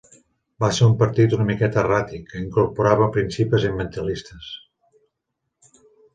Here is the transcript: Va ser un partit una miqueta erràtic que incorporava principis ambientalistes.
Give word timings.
Va 0.63 0.69
ser 0.77 0.85
un 0.85 0.95
partit 1.01 1.35
una 1.37 1.45
miqueta 1.49 1.79
erràtic 1.81 2.23
que 2.31 2.41
incorporava 2.45 3.11
principis 3.19 3.67
ambientalistes. 3.71 4.51